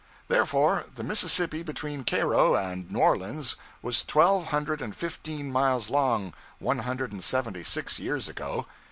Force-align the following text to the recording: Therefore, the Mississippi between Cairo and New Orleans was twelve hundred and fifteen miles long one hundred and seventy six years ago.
Therefore, 0.29 0.85
the 0.95 1.03
Mississippi 1.03 1.61
between 1.61 2.03
Cairo 2.05 2.55
and 2.55 2.89
New 2.89 2.97
Orleans 2.97 3.55
was 3.83 4.03
twelve 4.03 4.45
hundred 4.47 4.81
and 4.81 4.95
fifteen 4.95 5.51
miles 5.51 5.91
long 5.91 6.33
one 6.57 6.79
hundred 6.79 7.11
and 7.11 7.23
seventy 7.23 7.63
six 7.63 7.99
years 7.99 8.27
ago. 8.27 8.65